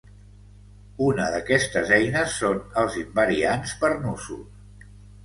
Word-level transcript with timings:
Una 1.07 1.27
d'aquestes 1.35 1.91
eines 1.97 2.33
són 2.37 2.63
els 2.85 2.97
invariants 3.03 3.75
per 3.85 3.91
nusos. 4.07 4.89